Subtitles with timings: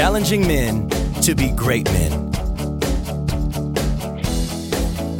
[0.00, 0.88] challenging men
[1.20, 2.30] to be great men.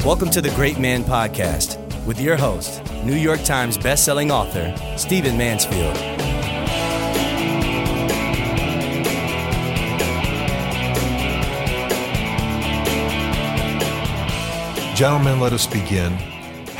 [0.03, 5.37] Welcome to the Great Man Podcast with your host, New York Times bestselling author, Stephen
[5.37, 5.95] Mansfield.
[14.95, 16.30] Gentlemen, let us begin.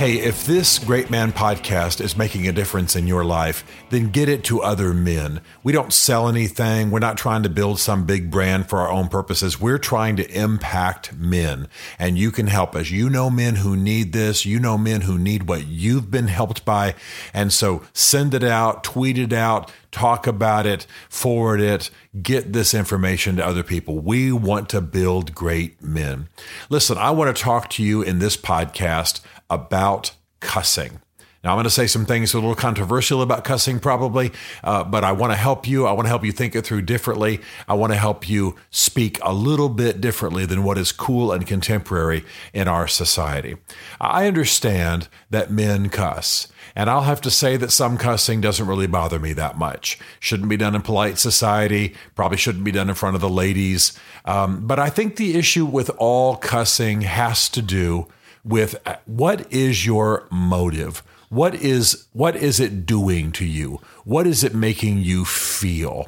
[0.02, 4.30] Hey, if this Great Man podcast is making a difference in your life, then get
[4.30, 5.42] it to other men.
[5.62, 6.90] We don't sell anything.
[6.90, 9.62] We're not trying to build some big brand for our own purposes.
[9.62, 11.68] We're trying to impact men,
[12.00, 12.90] and you can help us.
[12.90, 14.44] You know men who need this.
[14.44, 16.96] You know men who need what you've been helped by.
[17.32, 21.90] And so send it out, tweet it out, talk about it, forward it,
[22.22, 24.00] get this information to other people.
[24.00, 26.30] We want to build great men.
[26.70, 31.02] Listen, I want to talk to you in this podcast about cussing.
[31.44, 34.32] Now, I'm going to say some things a little controversial about cussing, probably,
[34.64, 35.88] uh, but I want to help you.
[35.88, 37.42] I want to help you think it through differently.
[37.68, 41.48] I want to help you speak a little bit differently than what is cool and
[41.48, 43.58] contemporary in our society.
[44.00, 46.48] I understand that men cuss.
[46.76, 50.00] And I'll have to say that some cussing doesn't really bother me that much.
[50.20, 53.98] Shouldn't be done in polite society, probably shouldn't be done in front of the ladies.
[54.26, 58.08] Um, but I think the issue with all cussing has to do
[58.44, 61.04] with uh, what is your motive?
[61.30, 63.80] What is what is it doing to you?
[64.04, 66.08] What is it making you feel?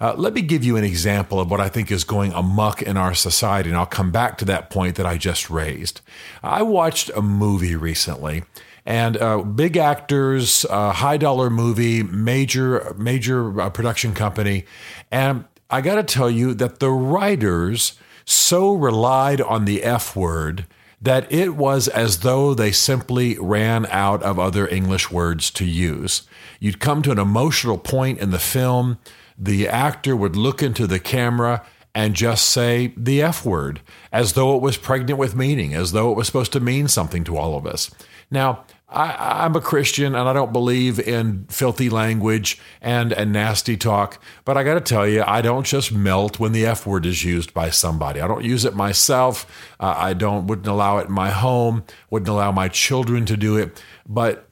[0.00, 2.96] Uh, let me give you an example of what I think is going amuck in
[2.96, 6.00] our society, and I'll come back to that point that I just raised.
[6.42, 8.44] I watched a movie recently,
[8.88, 14.64] and uh, big actors, uh, high dollar movie, major major uh, production company,
[15.12, 20.66] and I got to tell you that the writers so relied on the F word
[21.02, 26.22] that it was as though they simply ran out of other English words to use.
[26.58, 28.98] You'd come to an emotional point in the film,
[29.36, 33.80] the actor would look into the camera and just say the F word
[34.12, 37.22] as though it was pregnant with meaning, as though it was supposed to mean something
[37.24, 37.90] to all of us.
[38.30, 43.76] Now, I, am a Christian and I don't believe in filthy language and, and nasty
[43.76, 47.04] talk, but I got to tell you, I don't just melt when the F word
[47.04, 48.20] is used by somebody.
[48.20, 49.46] I don't use it myself.
[49.78, 51.84] Uh, I don't wouldn't allow it in my home.
[52.08, 53.82] Wouldn't allow my children to do it.
[54.06, 54.48] But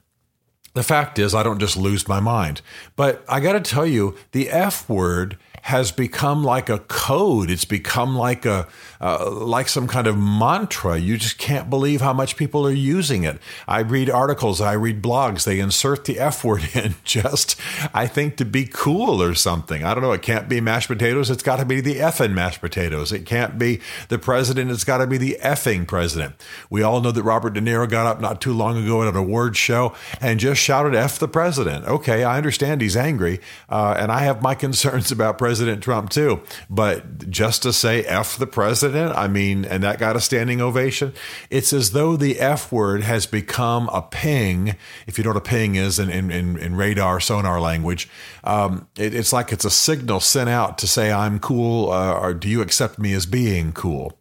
[0.75, 2.61] the fact is, I don't just lose my mind.
[2.95, 7.49] But I got to tell you, the F word has become like a code.
[7.49, 8.69] It's become like a
[9.01, 10.97] uh, like some kind of mantra.
[10.97, 13.37] You just can't believe how much people are using it.
[13.67, 15.43] I read articles, I read blogs.
[15.43, 17.59] They insert the F word in just,
[17.93, 19.83] I think, to be cool or something.
[19.83, 20.13] I don't know.
[20.13, 21.29] It can't be mashed potatoes.
[21.29, 23.11] It's got to be the effing mashed potatoes.
[23.11, 24.71] It can't be the president.
[24.71, 26.35] It's got to be the effing president.
[26.69, 29.17] We all know that Robert De Niro got up not too long ago at an
[29.17, 34.13] award show and just shouted "F the president." Okay, I understand he's angry, uh, and
[34.13, 35.56] I have my concerns about President.
[35.57, 36.43] President Trump too.
[36.69, 41.13] But just to say F the president, I mean, and that got a standing ovation.
[41.49, 44.75] It's as though the F word has become a ping.
[45.07, 48.07] If you know what a ping is in, in, in radar, sonar language,
[48.43, 52.35] um, it, it's like it's a signal sent out to say, I'm cool, uh, or
[52.35, 54.13] do you accept me as being cool?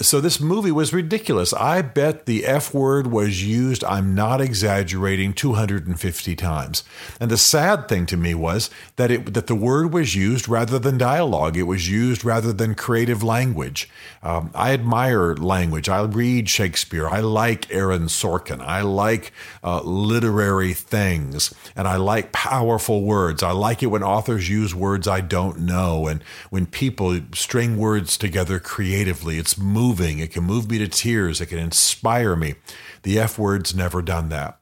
[0.00, 1.54] So this movie was ridiculous.
[1.54, 6.84] I bet the F word was used, I'm not exaggerating, 250 times.
[7.18, 10.78] And the sad thing to me was that it that the word was used rather
[10.78, 11.56] than dialogue.
[11.56, 13.88] It was used rather than creative language.
[14.22, 15.88] Um, I admire language.
[15.88, 17.08] I read Shakespeare.
[17.08, 18.60] I like Aaron Sorkin.
[18.60, 19.32] I like
[19.64, 21.54] uh, literary things.
[21.74, 23.42] And I like powerful words.
[23.42, 28.18] I like it when authors use words I don't know and when people string words
[28.18, 29.38] together creatively.
[29.38, 30.18] It's moving.
[30.18, 31.40] It can move me to tears.
[31.40, 32.54] It can inspire me.
[33.02, 34.58] The F word's never done that.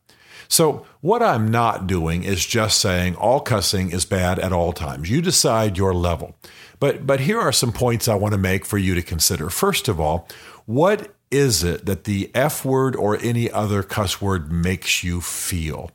[0.49, 5.11] So, what I'm not doing is just saying all cussing is bad at all times.
[5.11, 6.37] You decide your level.
[6.81, 9.51] But, but here are some points I want to make for you to consider.
[9.51, 10.27] First of all,
[10.65, 15.91] what is it that the F word or any other cuss word makes you feel?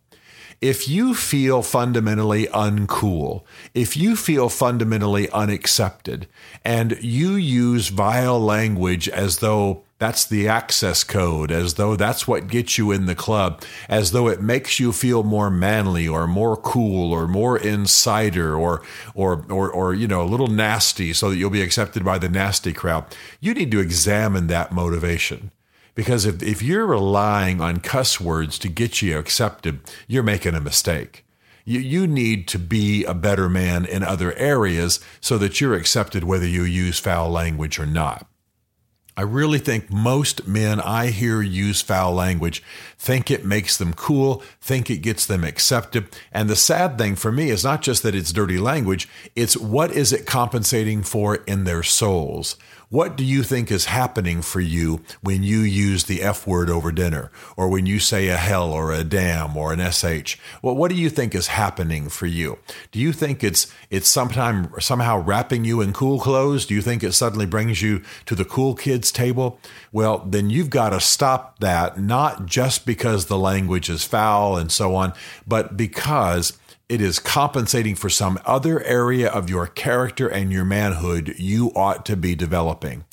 [0.64, 6.26] If you feel fundamentally uncool, if you feel fundamentally unaccepted,
[6.64, 12.48] and you use vile language as though that's the access code, as though that's what
[12.48, 16.56] gets you in the club, as though it makes you feel more manly or more
[16.56, 18.82] cool or more insider or
[19.14, 22.30] or or or you know a little nasty so that you'll be accepted by the
[22.30, 23.04] nasty crowd.
[23.42, 25.52] You need to examine that motivation.
[25.96, 30.62] Because if, if you're relying on cuss words to get you accepted, you're making a
[30.62, 31.26] mistake.
[31.66, 36.24] You, you need to be a better man in other areas so that you're accepted
[36.24, 38.28] whether you use foul language or not.
[39.16, 42.64] I really think most men I hear use foul language
[42.98, 46.08] think it makes them cool, think it gets them accepted.
[46.32, 49.92] And the sad thing for me is not just that it's dirty language, it's what
[49.92, 52.56] is it compensating for in their souls?
[52.94, 56.92] What do you think is happening for you when you use the F word over
[56.92, 60.38] dinner, or when you say a hell or a damn or an sh?
[60.62, 62.60] Well, what do you think is happening for you?
[62.92, 66.68] Do you think it's it's sometime somehow wrapping you in cool clothes?
[66.68, 69.60] Do you think it suddenly brings you to the cool kids table?
[69.92, 74.72] Well, then you've got to stop that, not just because the language is foul and
[74.72, 75.14] so on,
[75.46, 76.58] but because
[76.88, 82.06] it is compensating for some other area of your character and your manhood you ought
[82.06, 83.04] to be developing.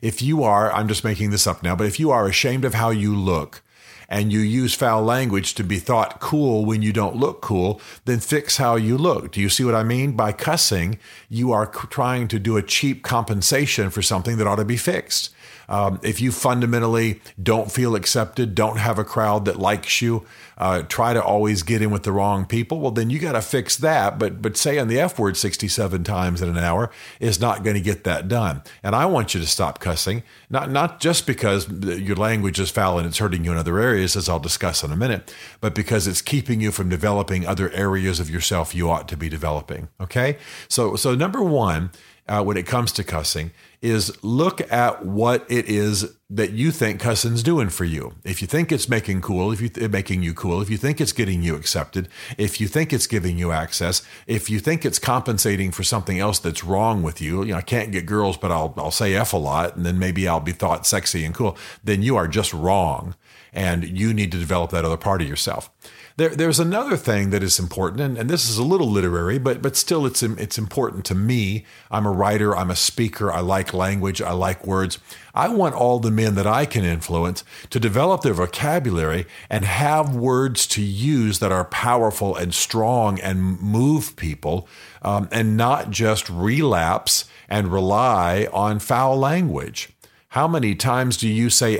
[0.00, 2.74] If you are, I'm just making this up now, but if you are ashamed of
[2.74, 3.62] how you look,
[4.08, 8.20] and you use foul language to be thought cool when you don't look cool, then
[8.20, 9.32] fix how you look.
[9.32, 10.12] Do you see what I mean?
[10.12, 10.98] By cussing,
[11.28, 15.30] you are trying to do a cheap compensation for something that ought to be fixed.
[15.68, 20.26] Um, if you fundamentally don't feel accepted, don't have a crowd that likes you,
[20.56, 23.42] uh, try to always get in with the wrong people, well, then you got to
[23.42, 24.18] fix that.
[24.18, 26.90] But but saying the F word 67 times in an hour
[27.20, 28.62] is not going to get that done.
[28.82, 32.98] And I want you to stop cussing, not not just because your language is foul
[32.98, 36.06] and it's hurting you in other areas, as I'll discuss in a minute, but because
[36.06, 39.88] it's keeping you from developing other areas of yourself you ought to be developing.
[40.00, 40.38] Okay,
[40.68, 41.90] so so number one
[42.26, 43.50] uh, when it comes to cussing
[43.82, 48.14] is look at what it is that you think cussing's doing for you.
[48.24, 51.02] If you think it's making cool, if you th- making you cool, if you think
[51.02, 54.98] it's getting you accepted, if you think it's giving you access, if you think it's
[54.98, 58.50] compensating for something else that's wrong with you, you know, I can't get girls, but
[58.50, 61.58] I'll I'll say f a lot, and then maybe I'll be thought sexy and cool.
[61.82, 63.16] Then you are just wrong,
[63.52, 65.70] and you need to develop that other part of yourself.
[66.16, 69.60] There, there's another thing that is important, and, and this is a little literary, but
[69.60, 71.64] but still, it's it's important to me.
[71.90, 72.56] I'm a writer.
[72.56, 73.32] I'm a speaker.
[73.32, 74.22] I like language.
[74.22, 75.00] I like words.
[75.34, 80.14] I want all the men that I can influence to develop their vocabulary and have
[80.14, 84.68] words to use that are powerful and strong and move people,
[85.02, 89.88] um, and not just relapse and rely on foul language.
[90.28, 91.78] How many times do you say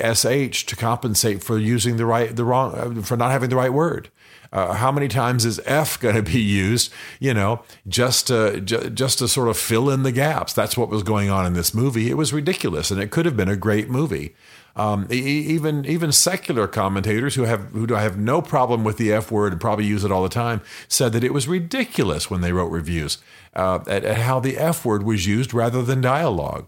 [0.50, 3.72] sh to compensate for using the right the wrong uh, for not having the right
[3.72, 4.10] word?
[4.54, 6.92] Uh, how many times is F going to be used?
[7.20, 10.52] You know, just to, just to sort of fill in the gaps.
[10.52, 12.08] That's what was going on in this movie.
[12.08, 14.34] It was ridiculous, and it could have been a great movie.
[14.76, 19.52] Um, even even secular commentators who have who have no problem with the F word
[19.52, 22.72] and probably use it all the time said that it was ridiculous when they wrote
[22.72, 23.18] reviews
[23.54, 26.66] uh, at, at how the F word was used rather than dialogue.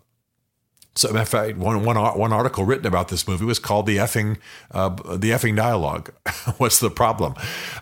[0.96, 4.38] So, in fact, one, one, one article written about this movie was called "the effing
[4.70, 6.10] uh, the effing dialogue."
[6.56, 7.34] What's the problem?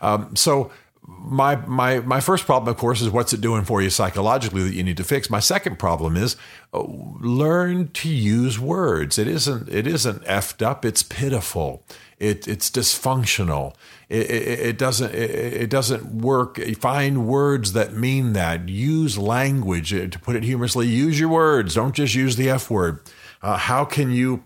[0.02, 0.70] Um, so,
[1.06, 4.74] my my my first problem, of course, is what's it doing for you psychologically that
[4.74, 5.28] you need to fix.
[5.28, 6.36] My second problem is
[6.72, 9.18] uh, learn to use words.
[9.18, 10.84] It isn't it isn't effed up.
[10.84, 11.84] It's pitiful.
[12.18, 13.74] It, it's dysfunctional.
[14.08, 16.58] It, it, it doesn't it, it, doesn't work.
[16.78, 18.68] Find words that mean that.
[18.68, 20.86] Use language uh, to put it humorously.
[20.86, 21.74] Use your words.
[21.74, 23.00] Don't just use the F word.
[23.42, 24.44] Uh, how can you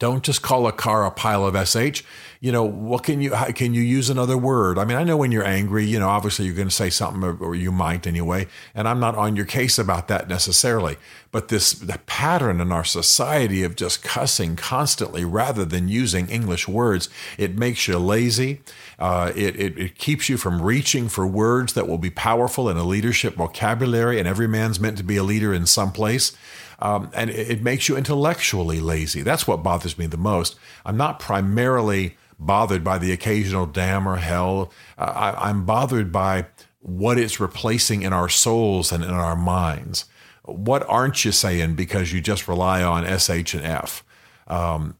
[0.00, 2.02] don't just call a car a pile of sh.
[2.42, 4.78] You know, what can you can you use another word?
[4.78, 7.22] I mean, I know when you're angry, you know, obviously you're going to say something,
[7.22, 8.46] or, or you might anyway.
[8.74, 10.96] And I'm not on your case about that necessarily.
[11.32, 16.66] But this the pattern in our society of just cussing constantly rather than using English
[16.66, 18.62] words, it makes you lazy.
[18.98, 22.78] Uh, it, it, it keeps you from reaching for words that will be powerful in
[22.78, 24.18] a leadership vocabulary.
[24.18, 26.34] And every man's meant to be a leader in some place
[26.80, 29.22] um, and it, it makes you intellectually lazy.
[29.22, 30.56] That's what bothers me the most.
[30.84, 34.72] I'm not primarily bothered by the occasional damn or hell.
[34.98, 36.46] I, I'm bothered by
[36.80, 40.06] what it's replacing in our souls and in our minds.
[40.44, 44.02] What aren't you saying because you just rely on SH and F?
[44.48, 44.96] Um,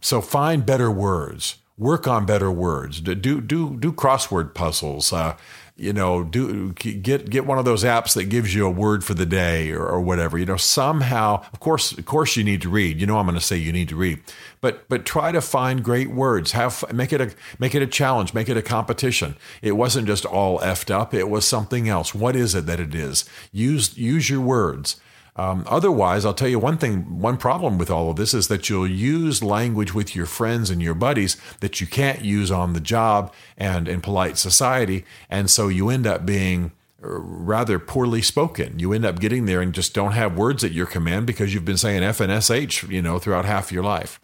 [0.00, 1.56] so find better words.
[1.76, 3.00] Work on better words.
[3.00, 5.12] Do do do crossword puzzles.
[5.12, 5.36] Uh,
[5.78, 9.14] you know, do get get one of those apps that gives you a word for
[9.14, 10.36] the day or, or whatever.
[10.36, 13.00] You know, somehow, of course, of course, you need to read.
[13.00, 14.20] You know, I'm going to say you need to read,
[14.60, 16.52] but but try to find great words.
[16.52, 17.30] Have make it a
[17.60, 18.34] make it a challenge.
[18.34, 19.36] Make it a competition.
[19.62, 21.14] It wasn't just all effed up.
[21.14, 22.12] It was something else.
[22.12, 23.24] What is it that it is?
[23.52, 24.96] Use use your words.
[25.38, 28.68] Um, otherwise, I'll tell you one thing, one problem with all of this is that
[28.68, 32.80] you'll use language with your friends and your buddies that you can't use on the
[32.80, 35.04] job and in polite society.
[35.30, 38.80] And so you end up being uh, rather poorly spoken.
[38.80, 41.64] You end up getting there and just don't have words at your command because you've
[41.64, 44.18] been saying F and SH, you know, throughout half your life.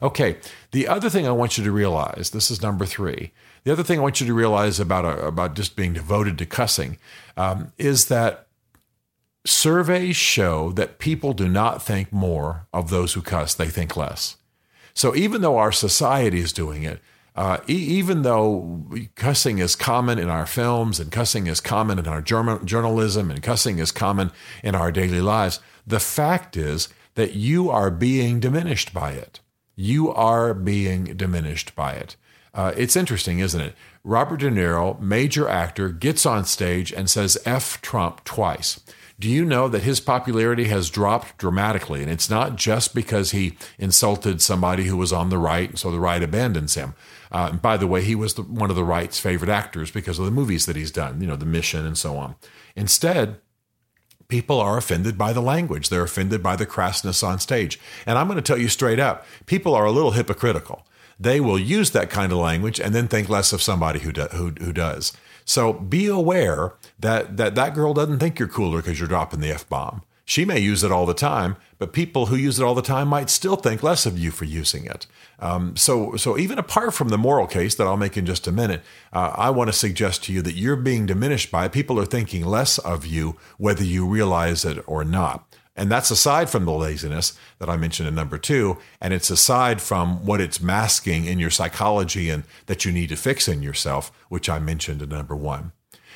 [0.00, 0.36] Okay,
[0.70, 3.32] the other thing I want you to realize, this is number three.
[3.64, 6.46] The other thing I want you to realize about, uh, about just being devoted to
[6.46, 6.98] cussing
[7.36, 8.46] um, is that
[9.46, 14.36] surveys show that people do not think more of those who cuss, they think less.
[14.94, 17.00] So even though our society is doing it,
[17.36, 18.86] uh, e- even though
[19.16, 23.78] cussing is common in our films and cussing is common in our journalism and cussing
[23.78, 24.30] is common
[24.62, 29.40] in our daily lives, the fact is that you are being diminished by it.
[29.76, 32.16] You are being diminished by it.
[32.54, 33.74] Uh, it's interesting, isn't it?
[34.04, 38.80] Robert De Niro, major actor, gets on stage and says F Trump twice.
[39.18, 42.02] Do you know that his popularity has dropped dramatically?
[42.02, 46.00] And it's not just because he insulted somebody who was on the right, so the
[46.00, 46.94] right abandons him.
[47.30, 50.18] Uh, and by the way, he was the, one of the right's favorite actors because
[50.18, 52.34] of the movies that he's done, you know, The Mission and so on.
[52.74, 53.40] Instead,
[54.28, 55.88] people are offended by the language.
[55.88, 57.78] They're offended by the crassness on stage.
[58.06, 60.86] And I'm going to tell you straight up people are a little hypocritical.
[61.20, 64.22] They will use that kind of language and then think less of somebody who, do,
[64.32, 65.12] who, who does.
[65.44, 69.50] So be aware that that, that girl doesn't think you're cooler because you're dropping the
[69.50, 70.02] F bomb.
[70.26, 73.08] She may use it all the time, but people who use it all the time
[73.08, 75.06] might still think less of you for using it.
[75.38, 78.52] Um, so, so even apart from the moral case that I'll make in just a
[78.52, 78.80] minute,
[79.12, 81.72] uh, I want to suggest to you that you're being diminished by it.
[81.72, 85.46] People are thinking less of you, whether you realize it or not.
[85.76, 88.78] And that's aside from the laziness that I mentioned in number two.
[89.00, 93.16] And it's aside from what it's masking in your psychology and that you need to
[93.16, 95.72] fix in yourself, which I mentioned in number one.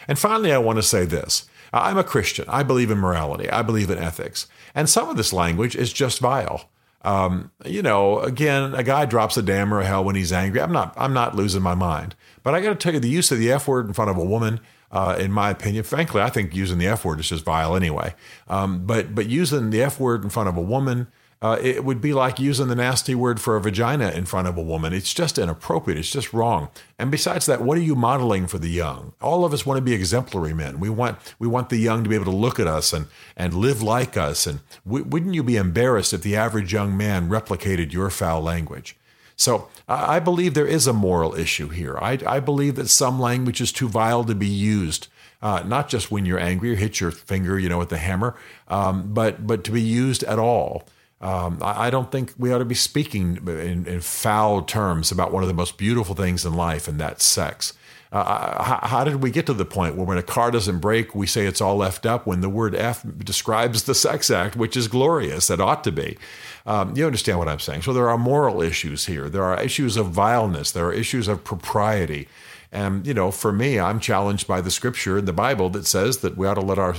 [0.06, 2.44] And finally, I want to say this I'm a Christian.
[2.48, 4.46] I believe in morality, I believe in ethics.
[4.74, 6.70] And some of this language is just vile.
[7.02, 10.60] Um, you know, again, a guy drops a damn or a hell when he's angry.
[10.60, 12.16] I'm not, I'm not losing my mind.
[12.42, 14.16] But I got to tell you, the use of the F word in front of
[14.16, 14.60] a woman
[14.90, 15.84] uh, in my opinion.
[15.84, 18.14] Frankly, I think using the F word is just vile anyway.
[18.48, 21.08] Um, but but using the F word in front of a woman,
[21.40, 24.56] uh, it would be like using the nasty word for a vagina in front of
[24.56, 24.92] a woman.
[24.92, 25.98] It's just inappropriate.
[25.98, 26.68] It's just wrong.
[26.98, 29.12] And besides that, what are you modeling for the young?
[29.20, 30.80] All of us want to be exemplary men.
[30.80, 33.54] We want we want the young to be able to look at us and and
[33.54, 34.46] live like us.
[34.46, 38.96] And w- wouldn't you be embarrassed if the average young man replicated your foul language?
[39.38, 41.96] So I believe there is a moral issue here.
[41.96, 45.06] I, I believe that some language is too vile to be used.
[45.40, 48.36] Uh, not just when you're angry or hit your finger, you know, with the hammer,
[48.66, 50.82] um, but but to be used at all.
[51.20, 55.32] Um, I, I, don't think we ought to be speaking in, in, foul terms about
[55.32, 57.72] one of the most beautiful things in life, and that's sex.
[58.10, 61.14] Uh, how, how, did we get to the point where when a car doesn't break,
[61.14, 64.78] we say it's all left up when the word F describes the sex act, which
[64.78, 66.16] is glorious, it ought to be.
[66.64, 67.82] Um, you understand what I'm saying?
[67.82, 69.28] So there are moral issues here.
[69.28, 70.72] There are issues of vileness.
[70.72, 72.28] There are issues of propriety.
[72.72, 76.18] And, you know, for me, I'm challenged by the scripture in the Bible that says
[76.18, 76.92] that we ought to let our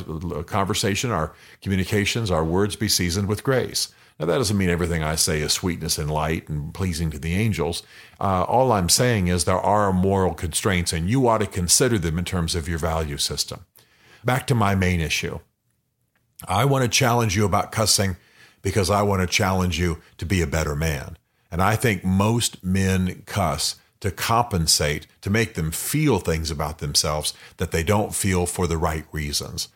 [0.44, 3.90] conversation, our communications, our words be seasoned with grace.
[4.20, 7.36] Now, that doesn't mean everything I say is sweetness and light and pleasing to the
[7.36, 7.84] angels.
[8.20, 12.20] Uh, all I'm saying is there are moral constraints, and you ought to consider them
[12.20, 13.66] in terms of your value system.
[14.26, 15.40] Back to my main issue.
[16.48, 18.18] I want to challenge you about cussing
[18.62, 21.18] because I want to challenge you to be a better man.
[21.50, 27.34] And I think most men cuss to compensate, to make them feel things about themselves
[27.58, 29.70] that they don't feel for the right reasons.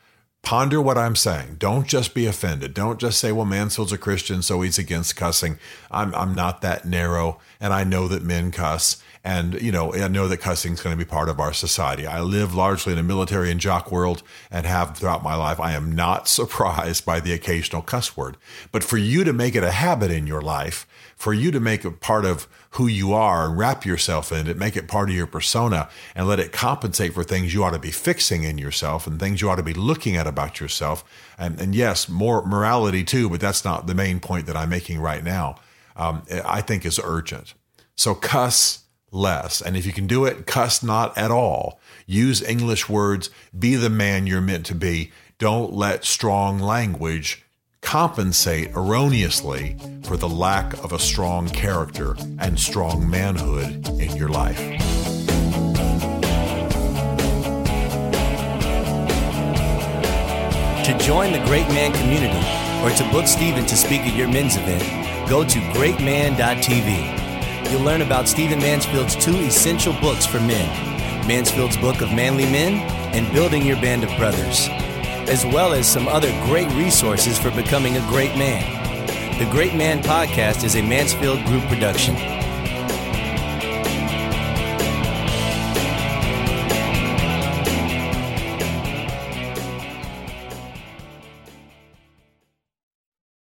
[0.43, 1.55] Ponder what I'm saying.
[1.57, 2.73] Don't just be offended.
[2.73, 5.57] Don't just say, well, Mansfield's a Christian, so he's against cussing.
[5.89, 9.01] I'm, I'm not that narrow, and I know that men cuss.
[9.25, 12.05] And, you know, I know that cussing is going to be part of our society.
[12.05, 15.61] I live largely in a military and jock world and have throughout my life.
[15.61, 18.35] I am not surprised by the occasional cuss word.
[18.73, 21.85] But for you to make it a habit in your life, for you to make
[21.85, 25.15] it part of who you are and wrap yourself in it, make it part of
[25.15, 29.07] your persona and let it compensate for things you ought to be fixing in yourself
[29.07, 31.03] and things you ought to be looking at about yourself.
[31.37, 34.99] And, and yes, more morality too, but that's not the main point that I'm making
[34.99, 35.55] right now.
[35.95, 37.53] Um, I think is urgent.
[37.95, 38.82] So cuss
[39.13, 39.61] less.
[39.61, 41.79] And if you can do it, cuss not at all.
[42.05, 43.29] Use English words.
[43.57, 45.11] Be the man you're meant to be.
[45.37, 47.43] Don't let strong language
[47.81, 54.57] compensate erroneously for the lack of a strong character and strong manhood in your life.
[60.85, 62.45] To join the Great Man community
[62.83, 64.83] or to book Stephen to speak at your men's event,
[65.29, 67.22] go to greatman.tv.
[67.73, 72.73] You'll learn about Stephen Mansfield's two essential books for men Mansfield's Book of Manly Men
[73.15, 74.69] and Building Your Band of Brothers
[75.27, 79.39] as well as some other great resources for becoming a great man.
[79.39, 82.42] The Great Man Podcast is a Mansfield Group production.